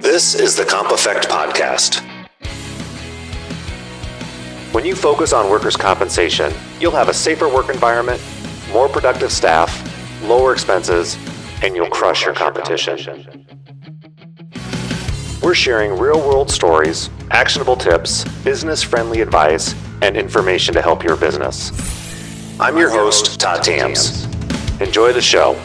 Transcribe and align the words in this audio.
This 0.00 0.34
is 0.34 0.54
the 0.56 0.64
Comp 0.64 0.92
Effect 0.92 1.26
Podcast. 1.26 2.02
When 4.72 4.84
you 4.84 4.94
focus 4.94 5.32
on 5.32 5.50
workers' 5.50 5.76
compensation, 5.76 6.52
you'll 6.78 6.92
have 6.92 7.08
a 7.08 7.14
safer 7.14 7.48
work 7.48 7.70
environment, 7.70 8.20
more 8.70 8.88
productive 8.90 9.32
staff, 9.32 9.72
lower 10.22 10.52
expenses, 10.52 11.16
and 11.62 11.74
you'll 11.74 11.88
crush 11.88 12.26
your 12.26 12.34
competition. 12.34 13.46
We're 15.42 15.54
sharing 15.54 15.98
real 15.98 16.18
world 16.20 16.50
stories, 16.50 17.08
actionable 17.30 17.76
tips, 17.76 18.24
business 18.44 18.82
friendly 18.82 19.22
advice, 19.22 19.74
and 20.02 20.14
information 20.16 20.74
to 20.74 20.82
help 20.82 21.04
your 21.04 21.16
business. 21.16 21.72
I'm 22.60 22.76
your 22.76 22.90
host, 22.90 23.40
Todd 23.40 23.62
Tams. 23.62 24.26
Enjoy 24.80 25.14
the 25.14 25.22
show. 25.22 25.58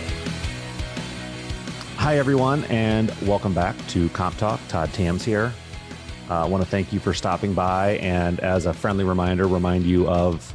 Hi, 2.02 2.18
everyone, 2.18 2.63
and 2.63 3.12
welcome 3.27 3.53
back 3.53 3.77
to 3.89 4.09
Comp 4.09 4.35
Talk. 4.38 4.59
Todd 4.67 4.91
Tams 4.91 5.23
here. 5.23 5.53
Uh, 6.31 6.45
I 6.45 6.48
want 6.48 6.63
to 6.63 6.67
thank 6.67 6.91
you 6.91 6.99
for 6.99 7.13
stopping 7.13 7.53
by, 7.53 7.98
and 7.98 8.39
as 8.39 8.66
a 8.66 8.73
friendly 8.73 9.03
reminder, 9.03 9.45
remind 9.45 9.85
you 9.85 10.09
of 10.09 10.52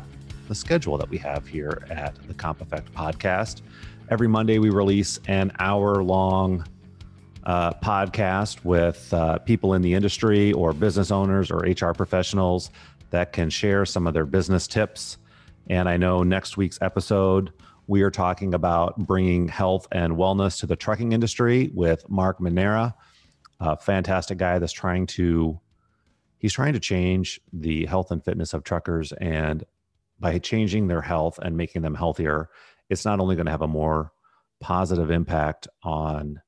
the 0.49 0.57
schedule 0.57 0.99
that 0.99 1.09
we 1.09 1.17
have 1.19 1.47
here 1.47 1.87
at 1.89 2.17
the 2.27 2.35
Comp 2.35 2.63
Effect 2.63 2.93
podcast. 2.93 3.63
Every 4.11 4.27
Monday, 4.27 4.59
we 4.59 4.71
release 4.71 5.21
an 5.29 5.53
hour 5.61 6.03
long 6.03 6.67
uh, 7.45 7.75
podcast 7.75 8.65
with 8.65 9.15
uh, 9.15 9.39
people 9.39 9.75
in 9.75 9.83
the 9.83 9.95
industry 9.95 10.53
or 10.53 10.73
business 10.73 11.13
owners 11.13 11.53
or 11.53 11.59
HR 11.59 11.93
professionals 11.93 12.73
that 13.11 13.33
can 13.33 13.51
share 13.51 13.87
some 13.87 14.09
of 14.09 14.15
their 14.15 14.27
business 14.27 14.67
tips. 14.67 15.19
And 15.69 15.89
I 15.89 15.97
know 15.97 16.25
next 16.25 16.57
week's 16.57 16.83
episode, 16.83 17.53
we 17.87 18.03
are 18.03 18.11
talking 18.11 18.55
about 18.55 18.97
bringing 18.99 19.49
health 19.49 19.87
and 19.93 20.15
wellness 20.15 20.61
to 20.61 20.67
the 20.67 20.77
trucking 20.77 21.13
industry 21.13 21.71
with 21.75 22.09
Mark 22.09 22.41
Manera, 22.41 22.95
a 23.61 23.77
fantastic 23.77 24.39
guy 24.39 24.59
that's 24.59 24.73
trying 24.73 25.07
to 25.07 25.61
he's 26.39 26.53
trying 26.53 26.73
to 26.75 26.81
change 26.81 27.41
the 27.53 27.87
health 27.87 28.11
and 28.11 28.25
fitness 28.25 28.53
of 28.53 28.65
truckers 28.65 29.13
and 29.13 29.65
by 30.19 30.39
changing 30.39 30.87
their 30.87 31.03
health 31.03 31.39
and 31.43 31.57
making 31.57 31.83
them 31.83 31.95
healthier, 31.95 32.49
it's 32.89 33.05
not 33.05 33.21
only 33.21 33.37
going 33.37 33.47
to 33.47 33.53
have 33.53 33.63
a 33.63 33.69
more 33.69 34.13
positive 34.61 35.11
impact 35.11 35.69
on 35.83 36.41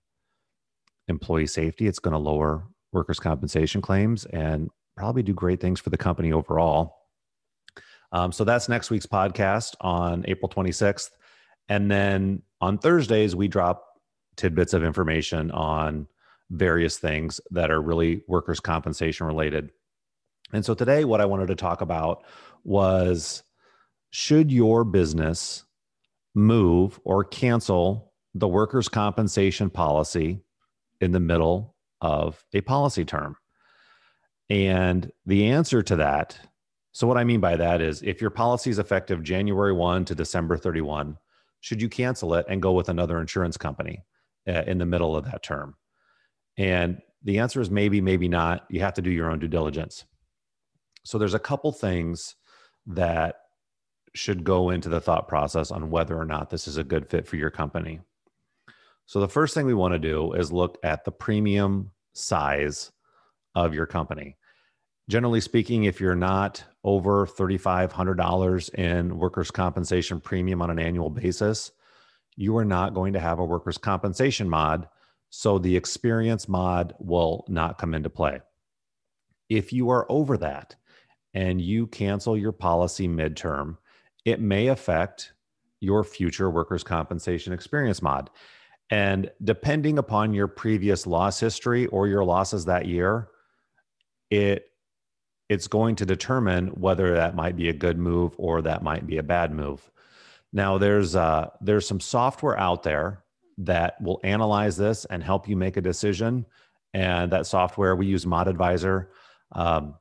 employee 1.09 1.47
safety, 1.47 1.87
it's 1.87 1.99
going 1.99 2.13
to 2.13 2.19
lower 2.19 2.65
workers' 2.93 3.21
compensation 3.21 3.83
claims 3.83 4.25
and 4.27 4.71
probably 4.97 5.23
do 5.23 5.35
great 5.35 5.61
things 5.61 5.81
for 5.81 5.91
the 5.91 5.99
company 5.99 6.33
overall. 6.33 6.97
Um, 8.13 8.33
so 8.33 8.45
that's 8.45 8.69
next 8.69 8.91
week's 8.91 9.07
podcast 9.07 9.75
on 9.81 10.25
April 10.27 10.49
26th. 10.49 11.11
And 11.69 11.91
then 11.91 12.43
on 12.61 12.79
Thursdays, 12.79 13.37
we 13.37 13.49
drop 13.49 13.85
tidbits 14.37 14.73
of 14.73 14.85
information 14.85 15.51
on 15.51 16.07
various 16.51 16.99
things 16.99 17.41
that 17.51 17.71
are 17.71 17.81
really 17.81 18.23
workers' 18.27 18.61
compensation 18.61 19.27
related. 19.27 19.71
And 20.53 20.65
so 20.65 20.75
today, 20.75 21.05
what 21.05 21.21
I 21.21 21.27
wanted 21.27 21.49
to 21.49 21.55
talk 21.55 21.81
about 21.81 22.25
was 22.65 23.43
should 24.11 24.51
your 24.51 24.85
business 24.85 25.65
move 26.35 26.99
or 27.05 27.25
cancel 27.25 28.13
the 28.35 28.49
workers' 28.49 28.89
compensation 28.89 29.69
policy 29.69 30.41
in 31.01 31.13
the 31.13 31.21
middle 31.21 31.75
of 32.01 32.43
a 32.55 32.63
policy 32.63 33.05
term? 33.05 33.37
And 34.49 35.13
the 35.27 35.51
answer 35.51 35.83
to 35.83 35.97
that 35.97 36.39
so, 36.99 37.07
what 37.07 37.17
I 37.17 37.23
mean 37.23 37.39
by 37.39 37.55
that 37.55 37.81
is 37.81 38.03
if 38.03 38.21
your 38.21 38.31
policy 38.31 38.71
is 38.71 38.81
effective 38.81 39.23
January 39.23 39.73
1 39.73 40.07
to 40.07 40.17
December 40.17 40.57
31, 40.57 41.17
should 41.61 41.83
you 41.83 41.89
cancel 41.89 42.35
it 42.35 42.47
and 42.49 42.63
go 42.63 42.73
with 42.73 42.89
another 42.89 43.21
insurance 43.21 43.57
company 43.57 44.05
uh, 44.47 44.63
in 44.67 44.79
the 44.79 44.87
middle 44.87 45.17
of 45.17 45.25
that 45.27 45.43
term? 45.43 45.75
And 46.57 47.01
the 47.23 47.39
answer 47.39 47.61
is 47.61 47.71
maybe, 47.71 48.01
maybe 48.01 48.29
not. 48.29 48.67
You 48.71 48.81
have 48.81 48.95
to 48.95 49.03
do 49.03 49.11
your 49.11 49.31
own 49.31 49.39
due 49.39 49.49
diligence. 49.49 50.05
So 51.05 51.19
there's 51.19 51.35
a 51.35 51.39
couple 51.39 51.73
things 51.73 52.37
that 52.87 53.37
should 54.15 54.45
go 54.45 54.71
into 54.71 54.89
the 54.89 55.01
thought 55.01 55.29
process 55.29 55.71
on 55.71 55.91
whether 55.91 56.19
or 56.19 56.25
not 56.25 56.51
this 56.51 56.67
is 56.67 56.77
a 56.77 56.85
good 56.85 57.09
fit 57.09 57.27
for 57.27 57.37
your 57.37 57.51
company. 57.51 58.01
So 59.07 59.21
the 59.21 59.29
first 59.29 59.55
thing 59.55 59.67
we 59.67 59.75
want 59.75 59.93
to 59.93 59.99
do 59.99 60.33
is 60.33 60.53
look 60.53 60.79
at 60.83 61.05
the 61.05 61.13
premium 61.13 61.91
size 62.13 62.93
of 63.55 63.75
your 63.75 63.87
company. 63.87 64.37
Generally 65.09 65.41
speaking, 65.41 65.85
if 65.85 66.01
you're 66.01 66.15
not 66.15 66.63
over 66.85 67.27
$3,500 67.27 68.75
in 68.75 69.19
workers' 69.19 69.51
compensation 69.51 70.21
premium 70.21 70.61
on 70.61 70.71
an 70.71 70.79
annual 70.79 71.09
basis, 71.09 71.73
you 72.37 72.57
are 72.59 72.65
not 72.65 72.93
going 72.93 73.15
to 73.15 73.21
have 73.21 73.39
a 73.39 73.45
workers' 73.45 73.79
compensation 73.79 74.49
mod. 74.49 74.87
So 75.31 75.59
the 75.59 75.77
experience 75.77 76.47
mod 76.49 76.95
will 76.99 77.45
not 77.49 77.79
come 77.79 77.95
into 77.95 78.11
play. 78.11 78.41
If 79.49 79.73
you 79.73 79.89
are 79.89 80.07
over 80.11 80.37
that 80.39 80.77
and 81.33 81.61
you 81.61 81.87
cancel 81.87 82.37
your 82.37 82.53
policy 82.53 83.09
midterm, 83.09 83.79
it 84.27 84.41
may 84.41 84.67
affect 84.69 85.33
your 85.81 86.05
future 86.05 86.51
workers' 86.51 86.85
compensation 86.85 87.55
experience 87.55 88.03
mod. 88.03 88.29
And 88.91 89.31
depending 89.43 89.97
upon 89.97 90.35
your 90.35 90.49
previous 90.49 91.07
loss 91.07 91.41
history 91.41 91.87
or 91.87 92.09
your 92.09 92.25
losses 92.25 92.67
that 92.67 92.87
year, 92.87 93.29
it 94.31 94.67
it's 95.49 95.67
going 95.67 95.97
to 95.97 96.07
determine 96.07 96.69
whether 96.69 97.15
that 97.15 97.35
might 97.35 97.57
be 97.57 97.69
a 97.69 97.73
good 97.73 97.99
move 97.99 98.35
or 98.37 98.63
that 98.63 98.83
might 98.83 99.07
be 99.07 99.19
a 99.19 99.23
bad 99.23 99.53
move. 99.53 99.91
Now, 100.53 100.79
there's 100.79 101.17
uh, 101.17 101.51
there's 101.61 101.87
some 101.87 102.01
software 102.01 102.59
out 102.59 102.83
there 102.83 103.25
that 103.59 104.01
will 104.01 104.21
analyze 104.25 104.77
this 104.77 105.05
and 105.07 105.23
help 105.23 105.49
you 105.49 105.57
make 105.57 105.77
a 105.77 105.81
decision. 105.83 106.47
And 106.95 107.31
that 107.33 107.47
software 107.47 107.97
we 107.97 108.07
use 108.07 108.25
Mod 108.27 108.49
Advisor. 108.49 109.11
Um, 109.53 109.95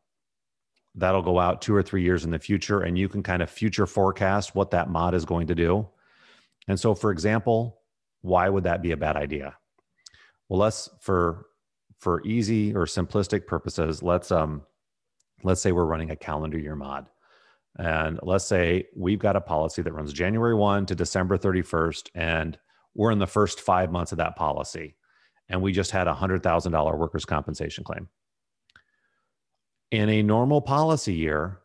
that'll 0.95 1.21
go 1.21 1.39
out 1.39 1.61
two 1.61 1.75
or 1.75 1.83
three 1.83 2.01
years 2.01 2.25
in 2.25 2.31
the 2.31 2.39
future, 2.39 2.81
and 2.81 2.97
you 2.97 3.07
can 3.07 3.23
kind 3.23 3.41
of 3.41 3.49
future 3.49 3.85
forecast 3.85 4.55
what 4.55 4.71
that 4.71 4.89
mod 4.89 5.13
is 5.13 5.25
going 5.25 5.47
to 5.47 5.55
do. 5.55 5.87
And 6.67 6.79
so, 6.79 6.95
for 6.95 7.11
example, 7.11 7.81
why 8.21 8.49
would 8.49 8.63
that 8.63 8.81
be 8.81 8.91
a 8.91 8.97
bad 8.97 9.15
idea? 9.15 9.55
Well, 10.49 10.59
let's 10.59 10.89
for 11.01 11.47
for 11.99 12.25
easy 12.25 12.75
or 12.75 12.85
simplistic 12.85 13.47
purposes, 13.47 14.03
let's 14.03 14.31
um 14.31 14.63
let's 15.43 15.61
say 15.61 15.71
we're 15.71 15.85
running 15.85 16.11
a 16.11 16.15
calendar 16.15 16.57
year 16.57 16.75
mod. 16.75 17.07
And 17.77 18.19
let's 18.23 18.45
say 18.45 18.87
we've 18.95 19.19
got 19.19 19.35
a 19.35 19.41
policy 19.41 19.81
that 19.81 19.93
runs 19.93 20.13
January 20.13 20.55
1 20.55 20.87
to 20.87 20.95
December 20.95 21.37
31st, 21.37 22.09
and 22.15 22.57
we're 22.95 23.11
in 23.11 23.19
the 23.19 23.27
first 23.27 23.61
five 23.61 23.91
months 23.91 24.11
of 24.11 24.17
that 24.17 24.35
policy. 24.35 24.95
And 25.49 25.61
we 25.61 25.71
just 25.71 25.91
had 25.91 26.07
a 26.07 26.13
$100,000 26.13 26.97
workers' 26.97 27.25
compensation 27.25 27.83
claim. 27.83 28.09
In 29.91 30.09
a 30.09 30.23
normal 30.23 30.61
policy 30.61 31.13
year, 31.13 31.59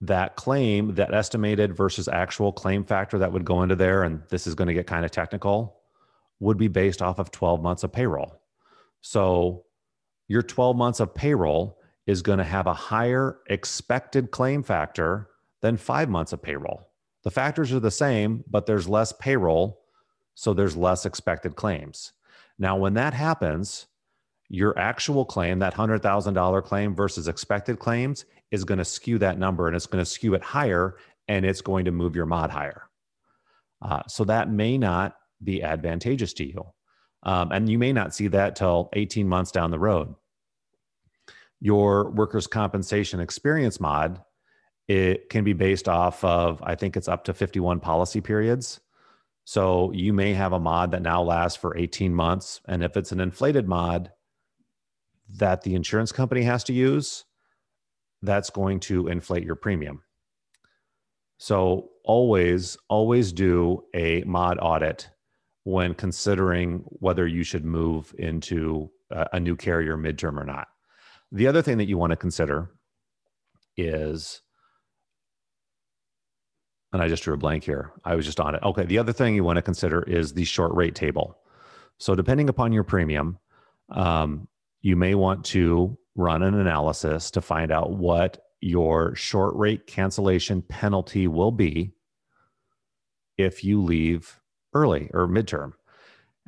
that 0.00 0.36
claim, 0.36 0.94
that 0.94 1.12
estimated 1.12 1.76
versus 1.76 2.08
actual 2.08 2.52
claim 2.52 2.84
factor 2.84 3.18
that 3.18 3.32
would 3.32 3.44
go 3.44 3.62
into 3.62 3.76
there, 3.76 4.04
and 4.04 4.22
this 4.30 4.46
is 4.46 4.54
going 4.54 4.68
to 4.68 4.74
get 4.74 4.86
kind 4.86 5.04
of 5.04 5.10
technical, 5.10 5.80
would 6.40 6.56
be 6.56 6.68
based 6.68 7.02
off 7.02 7.18
of 7.18 7.30
12 7.30 7.62
months 7.62 7.82
of 7.82 7.92
payroll. 7.92 8.40
So 9.00 9.64
your 10.28 10.42
12 10.42 10.76
months 10.76 11.00
of 11.00 11.14
payroll 11.14 11.77
is 12.08 12.22
going 12.22 12.38
to 12.38 12.44
have 12.44 12.66
a 12.66 12.72
higher 12.72 13.38
expected 13.50 14.30
claim 14.30 14.62
factor 14.62 15.28
than 15.60 15.76
five 15.76 16.08
months 16.08 16.32
of 16.32 16.40
payroll. 16.40 16.88
The 17.22 17.30
factors 17.30 17.70
are 17.70 17.80
the 17.80 17.90
same, 17.90 18.42
but 18.48 18.64
there's 18.64 18.88
less 18.88 19.12
payroll, 19.12 19.82
so 20.34 20.54
there's 20.54 20.74
less 20.74 21.04
expected 21.04 21.54
claims. 21.54 22.12
Now, 22.58 22.78
when 22.78 22.94
that 22.94 23.12
happens, 23.12 23.88
your 24.48 24.76
actual 24.78 25.26
claim, 25.26 25.58
that 25.58 25.74
$100,000 25.74 26.64
claim 26.64 26.94
versus 26.94 27.28
expected 27.28 27.78
claims, 27.78 28.24
is 28.50 28.64
going 28.64 28.78
to 28.78 28.86
skew 28.86 29.18
that 29.18 29.38
number 29.38 29.66
and 29.66 29.76
it's 29.76 29.86
going 29.86 30.02
to 30.02 30.10
skew 30.10 30.32
it 30.32 30.42
higher 30.42 30.96
and 31.28 31.44
it's 31.44 31.60
going 31.60 31.84
to 31.84 31.90
move 31.90 32.16
your 32.16 32.24
mod 32.24 32.48
higher. 32.48 32.88
Uh, 33.82 34.00
so 34.08 34.24
that 34.24 34.50
may 34.50 34.78
not 34.78 35.18
be 35.44 35.62
advantageous 35.62 36.32
to 36.32 36.46
you. 36.46 36.64
Um, 37.22 37.52
and 37.52 37.68
you 37.68 37.78
may 37.78 37.92
not 37.92 38.14
see 38.14 38.28
that 38.28 38.56
till 38.56 38.88
18 38.94 39.28
months 39.28 39.50
down 39.52 39.70
the 39.70 39.78
road 39.78 40.14
your 41.60 42.10
workers' 42.10 42.46
compensation 42.46 43.20
experience 43.20 43.80
mod, 43.80 44.22
it 44.86 45.28
can 45.28 45.44
be 45.44 45.52
based 45.52 45.88
off 45.88 46.22
of, 46.24 46.62
I 46.62 46.74
think 46.74 46.96
it's 46.96 47.08
up 47.08 47.24
to 47.24 47.34
51 47.34 47.80
policy 47.80 48.20
periods. 48.20 48.80
So 49.44 49.92
you 49.92 50.12
may 50.12 50.34
have 50.34 50.52
a 50.52 50.60
mod 50.60 50.92
that 50.92 51.02
now 51.02 51.22
lasts 51.22 51.58
for 51.58 51.76
18 51.76 52.14
months. 52.14 52.60
And 52.66 52.82
if 52.82 52.96
it's 52.96 53.12
an 53.12 53.20
inflated 53.20 53.66
mod 53.66 54.12
that 55.36 55.62
the 55.62 55.74
insurance 55.74 56.12
company 56.12 56.42
has 56.42 56.64
to 56.64 56.72
use, 56.72 57.24
that's 58.22 58.50
going 58.50 58.80
to 58.80 59.08
inflate 59.08 59.44
your 59.44 59.56
premium. 59.56 60.02
So 61.38 61.90
always, 62.04 62.76
always 62.88 63.32
do 63.32 63.84
a 63.94 64.22
mod 64.24 64.58
audit 64.60 65.08
when 65.64 65.94
considering 65.94 66.82
whether 66.86 67.26
you 67.26 67.42
should 67.42 67.64
move 67.64 68.14
into 68.18 68.90
a 69.10 69.38
new 69.38 69.54
carrier 69.54 69.96
midterm 69.96 70.40
or 70.40 70.44
not. 70.44 70.68
The 71.32 71.46
other 71.46 71.62
thing 71.62 71.78
that 71.78 71.88
you 71.88 71.98
want 71.98 72.10
to 72.10 72.16
consider 72.16 72.70
is, 73.76 74.40
and 76.92 77.02
I 77.02 77.08
just 77.08 77.22
drew 77.22 77.34
a 77.34 77.38
blank 77.38 77.64
here. 77.64 77.92
I 78.04 78.14
was 78.14 78.24
just 78.24 78.40
on 78.40 78.54
it. 78.54 78.62
Okay. 78.62 78.84
The 78.84 78.98
other 78.98 79.12
thing 79.12 79.34
you 79.34 79.44
want 79.44 79.56
to 79.56 79.62
consider 79.62 80.02
is 80.02 80.32
the 80.32 80.44
short 80.44 80.74
rate 80.74 80.94
table. 80.94 81.38
So, 81.98 82.14
depending 82.14 82.48
upon 82.48 82.72
your 82.72 82.84
premium, 82.84 83.38
um, 83.90 84.48
you 84.80 84.96
may 84.96 85.14
want 85.14 85.44
to 85.46 85.98
run 86.14 86.42
an 86.42 86.54
analysis 86.54 87.30
to 87.32 87.40
find 87.40 87.70
out 87.70 87.92
what 87.92 88.38
your 88.60 89.14
short 89.14 89.54
rate 89.56 89.86
cancellation 89.86 90.62
penalty 90.62 91.28
will 91.28 91.52
be 91.52 91.92
if 93.36 93.62
you 93.62 93.82
leave 93.82 94.40
early 94.74 95.10
or 95.12 95.28
midterm. 95.28 95.72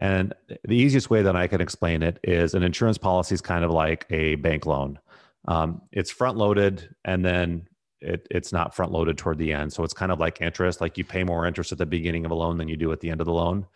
And 0.00 0.35
the 0.64 0.76
easiest 0.76 1.11
way 1.11 1.23
that 1.23 1.37
I 1.37 1.47
can 1.47 1.61
explain 1.61 2.02
it 2.02 2.19
is 2.25 2.55
an 2.55 2.62
insurance 2.62 2.97
policy 2.97 3.35
is 3.35 3.43
kind 3.43 3.64
of 3.64 3.70
like 3.70 4.06
a 4.11 4.37
bank 4.37 4.64
loan. 4.64 4.99
Um, 5.47 5.82
it's 5.93 6.11
front 6.11 6.38
loaded 6.38 6.94
and 7.05 7.25
then 7.25 7.69
it, 8.00 8.26
it's 8.31 8.50
not 8.50 8.75
front 8.75 8.93
loaded 8.93 9.19
toward 9.19 9.37
the 9.37 9.52
end. 9.52 9.75
So 9.75 9.85
it's 9.85 9.93
kind 9.93 10.11
of 10.11 10.19
like 10.19 10.41
interest, 10.41 10.81
like 10.81 10.97
you 10.97 11.05
pay 11.05 11.23
more 11.23 11.47
interest 11.47 11.70
at 11.70 11.79
the 11.79 11.85
beginning 11.85 12.25
of 12.25 12.31
a 12.31 12.35
loan 12.35 12.56
than 12.56 12.67
you 12.67 12.79
do 12.79 12.91
at 12.93 13.00
the 13.00 13.11
end 13.11 13.20
of 13.20 13.26
the 13.26 13.32
loan. 13.35 13.67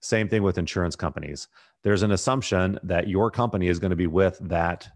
Same 0.00 0.28
thing 0.28 0.42
with 0.42 0.58
insurance 0.58 0.96
companies. 0.96 1.46
There's 1.84 2.02
an 2.02 2.10
assumption 2.10 2.80
that 2.82 3.06
your 3.06 3.30
company 3.30 3.68
is 3.68 3.78
going 3.78 3.90
to 3.90 3.96
be 3.96 4.08
with 4.08 4.36
that 4.42 4.88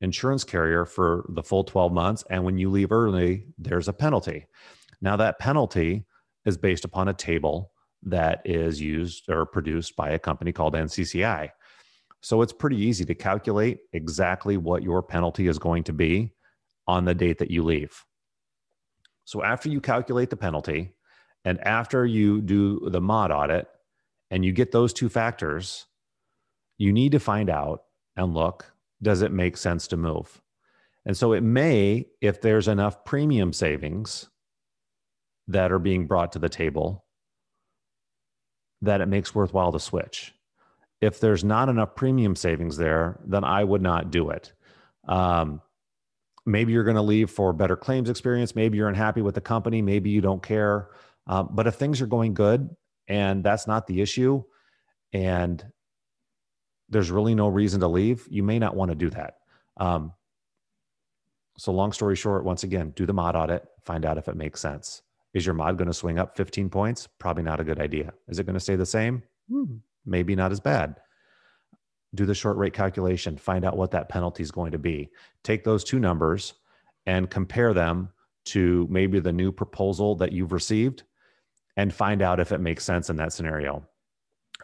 insurance 0.00 0.44
carrier 0.44 0.86
for 0.86 1.26
the 1.28 1.42
full 1.42 1.64
12 1.64 1.92
months. 1.92 2.24
And 2.30 2.42
when 2.42 2.56
you 2.56 2.70
leave 2.70 2.90
early, 2.90 3.46
there's 3.58 3.88
a 3.88 3.92
penalty. 3.92 4.46
Now, 5.02 5.16
that 5.16 5.38
penalty 5.38 6.06
is 6.46 6.56
based 6.56 6.86
upon 6.86 7.08
a 7.08 7.14
table 7.14 7.70
that 8.02 8.42
is 8.44 8.80
used 8.80 9.28
or 9.28 9.46
produced 9.46 9.96
by 9.96 10.10
a 10.10 10.18
company 10.18 10.52
called 10.52 10.74
NCCI. 10.74 11.50
So 12.20 12.42
it's 12.42 12.52
pretty 12.52 12.76
easy 12.76 13.04
to 13.04 13.14
calculate 13.14 13.80
exactly 13.92 14.56
what 14.56 14.82
your 14.82 15.02
penalty 15.02 15.48
is 15.48 15.58
going 15.58 15.84
to 15.84 15.92
be 15.92 16.32
on 16.86 17.04
the 17.04 17.14
date 17.14 17.38
that 17.38 17.50
you 17.50 17.62
leave. 17.62 18.04
So 19.24 19.42
after 19.42 19.68
you 19.68 19.80
calculate 19.80 20.30
the 20.30 20.36
penalty 20.36 20.94
and 21.44 21.60
after 21.60 22.06
you 22.06 22.40
do 22.40 22.88
the 22.90 23.00
mod 23.00 23.30
audit 23.30 23.68
and 24.30 24.44
you 24.44 24.52
get 24.52 24.72
those 24.72 24.92
two 24.92 25.08
factors, 25.08 25.86
you 26.78 26.92
need 26.92 27.12
to 27.12 27.20
find 27.20 27.50
out 27.50 27.82
and 28.16 28.34
look 28.34 28.72
does 29.02 29.22
it 29.22 29.32
make 29.32 29.56
sense 29.56 29.88
to 29.88 29.96
move? 29.96 30.40
And 31.04 31.16
so 31.16 31.32
it 31.32 31.42
may, 31.42 32.06
if 32.20 32.40
there's 32.40 32.68
enough 32.68 33.04
premium 33.04 33.52
savings 33.52 34.28
that 35.48 35.70
are 35.70 35.78
being 35.78 36.06
brought 36.06 36.32
to 36.32 36.38
the 36.38 36.48
table, 36.48 37.04
that 38.82 39.00
it 39.00 39.06
makes 39.06 39.34
worthwhile 39.34 39.72
to 39.72 39.80
switch. 39.80 40.34
If 41.00 41.20
there's 41.20 41.44
not 41.44 41.68
enough 41.68 41.94
premium 41.94 42.36
savings 42.36 42.76
there, 42.76 43.20
then 43.26 43.44
I 43.44 43.64
would 43.64 43.82
not 43.82 44.10
do 44.10 44.30
it. 44.30 44.52
Um, 45.06 45.60
maybe 46.46 46.72
you're 46.72 46.84
going 46.84 46.96
to 46.96 47.02
leave 47.02 47.30
for 47.30 47.52
better 47.52 47.76
claims 47.76 48.08
experience. 48.08 48.54
Maybe 48.54 48.78
you're 48.78 48.88
unhappy 48.88 49.22
with 49.22 49.34
the 49.34 49.40
company. 49.40 49.82
Maybe 49.82 50.10
you 50.10 50.20
don't 50.20 50.42
care. 50.42 50.88
Um, 51.26 51.48
but 51.52 51.66
if 51.66 51.74
things 51.74 52.00
are 52.00 52.06
going 52.06 52.34
good 52.34 52.70
and 53.08 53.44
that's 53.44 53.66
not 53.66 53.86
the 53.86 54.00
issue, 54.00 54.42
and 55.12 55.64
there's 56.88 57.10
really 57.10 57.34
no 57.34 57.48
reason 57.48 57.80
to 57.80 57.88
leave, 57.88 58.26
you 58.30 58.42
may 58.42 58.58
not 58.58 58.76
want 58.76 58.90
to 58.90 58.94
do 58.94 59.10
that. 59.10 59.34
Um, 59.76 60.12
so, 61.58 61.72
long 61.72 61.92
story 61.92 62.16
short, 62.16 62.44
once 62.44 62.64
again, 62.64 62.92
do 62.94 63.06
the 63.06 63.12
mod 63.12 63.34
audit, 63.34 63.66
find 63.84 64.04
out 64.04 64.18
if 64.18 64.28
it 64.28 64.36
makes 64.36 64.60
sense. 64.60 65.02
Is 65.36 65.44
your 65.44 65.54
mod 65.54 65.76
going 65.76 65.86
to 65.86 65.92
swing 65.92 66.18
up 66.18 66.34
15 66.34 66.70
points? 66.70 67.06
Probably 67.18 67.42
not 67.42 67.60
a 67.60 67.64
good 67.64 67.78
idea. 67.78 68.14
Is 68.26 68.38
it 68.38 68.46
going 68.46 68.54
to 68.54 68.60
stay 68.60 68.74
the 68.74 68.86
same? 68.86 69.22
Hmm, 69.50 69.76
maybe 70.06 70.34
not 70.34 70.50
as 70.50 70.60
bad. 70.60 70.96
Do 72.14 72.24
the 72.24 72.34
short 72.34 72.56
rate 72.56 72.72
calculation, 72.72 73.36
find 73.36 73.62
out 73.62 73.76
what 73.76 73.90
that 73.90 74.08
penalty 74.08 74.42
is 74.42 74.50
going 74.50 74.72
to 74.72 74.78
be. 74.78 75.10
Take 75.44 75.62
those 75.62 75.84
two 75.84 75.98
numbers 75.98 76.54
and 77.04 77.28
compare 77.28 77.74
them 77.74 78.08
to 78.46 78.86
maybe 78.88 79.20
the 79.20 79.32
new 79.32 79.52
proposal 79.52 80.14
that 80.14 80.32
you've 80.32 80.52
received 80.52 81.02
and 81.76 81.92
find 81.92 82.22
out 82.22 82.40
if 82.40 82.50
it 82.50 82.62
makes 82.62 82.82
sense 82.82 83.10
in 83.10 83.16
that 83.16 83.34
scenario. 83.34 83.86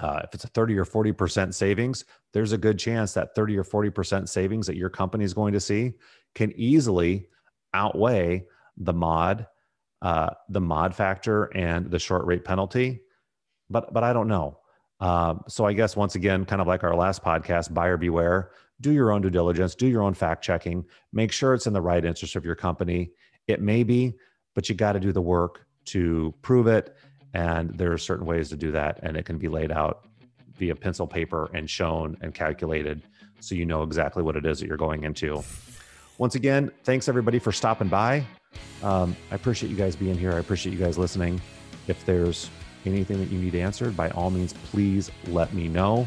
Uh, 0.00 0.22
if 0.24 0.32
it's 0.32 0.44
a 0.44 0.48
30 0.48 0.78
or 0.78 0.86
40% 0.86 1.52
savings, 1.52 2.06
there's 2.32 2.52
a 2.52 2.58
good 2.58 2.78
chance 2.78 3.12
that 3.12 3.34
30 3.34 3.58
or 3.58 3.64
40% 3.64 4.26
savings 4.26 4.66
that 4.68 4.76
your 4.76 4.88
company 4.88 5.24
is 5.24 5.34
going 5.34 5.52
to 5.52 5.60
see 5.60 5.92
can 6.34 6.50
easily 6.56 7.28
outweigh 7.74 8.46
the 8.78 8.94
mod 8.94 9.46
uh, 10.02 10.30
the 10.48 10.60
mod 10.60 10.94
factor 10.94 11.44
and 11.56 11.90
the 11.90 11.98
short 11.98 12.26
rate 12.26 12.44
penalty, 12.44 13.00
but 13.70 13.94
but 13.94 14.04
I 14.04 14.12
don't 14.12 14.28
know. 14.28 14.58
Uh, 15.00 15.36
so 15.48 15.64
I 15.64 15.72
guess 15.72 15.96
once 15.96 16.14
again, 16.14 16.44
kind 16.44 16.60
of 16.60 16.66
like 16.66 16.84
our 16.84 16.94
last 16.94 17.24
podcast, 17.24 17.72
buyer 17.72 17.96
beware. 17.96 18.50
Do 18.80 18.92
your 18.92 19.12
own 19.12 19.22
due 19.22 19.30
diligence. 19.30 19.74
Do 19.74 19.86
your 19.86 20.02
own 20.02 20.14
fact 20.14 20.44
checking. 20.44 20.84
Make 21.12 21.32
sure 21.32 21.54
it's 21.54 21.66
in 21.66 21.72
the 21.72 21.80
right 21.80 22.04
interest 22.04 22.36
of 22.36 22.44
your 22.44 22.56
company. 22.56 23.12
It 23.46 23.60
may 23.60 23.84
be, 23.84 24.14
but 24.54 24.68
you 24.68 24.74
got 24.74 24.92
to 24.92 25.00
do 25.00 25.12
the 25.12 25.22
work 25.22 25.66
to 25.86 26.34
prove 26.42 26.66
it. 26.66 26.96
And 27.34 27.76
there 27.78 27.92
are 27.92 27.98
certain 27.98 28.26
ways 28.26 28.48
to 28.50 28.56
do 28.56 28.72
that, 28.72 29.00
and 29.02 29.16
it 29.16 29.24
can 29.24 29.38
be 29.38 29.48
laid 29.48 29.72
out 29.72 30.06
via 30.56 30.74
pencil 30.74 31.06
paper 31.06 31.50
and 31.54 31.68
shown 31.68 32.16
and 32.20 32.34
calculated, 32.34 33.02
so 33.40 33.54
you 33.54 33.64
know 33.64 33.82
exactly 33.82 34.22
what 34.22 34.36
it 34.36 34.44
is 34.44 34.60
that 34.60 34.66
you're 34.66 34.76
going 34.76 35.04
into. 35.04 35.42
Once 36.18 36.34
again, 36.34 36.70
thanks 36.84 37.08
everybody 37.08 37.38
for 37.38 37.50
stopping 37.50 37.88
by. 37.88 38.24
Um, 38.82 39.16
I 39.30 39.34
appreciate 39.34 39.70
you 39.70 39.76
guys 39.76 39.96
being 39.96 40.16
here. 40.16 40.32
I 40.32 40.38
appreciate 40.38 40.72
you 40.72 40.78
guys 40.78 40.98
listening. 40.98 41.40
If 41.86 42.04
there's 42.04 42.50
anything 42.84 43.18
that 43.18 43.30
you 43.30 43.38
need 43.38 43.54
answered, 43.54 43.96
by 43.96 44.10
all 44.10 44.30
means, 44.30 44.52
please 44.52 45.10
let 45.28 45.52
me 45.52 45.68
know. 45.68 46.06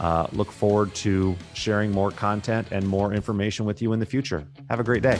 Uh, 0.00 0.26
look 0.32 0.50
forward 0.50 0.94
to 0.94 1.36
sharing 1.54 1.90
more 1.90 2.10
content 2.10 2.68
and 2.70 2.86
more 2.86 3.12
information 3.12 3.64
with 3.64 3.80
you 3.80 3.92
in 3.92 4.00
the 4.00 4.06
future. 4.06 4.44
Have 4.68 4.80
a 4.80 4.84
great 4.84 5.02
day. 5.02 5.18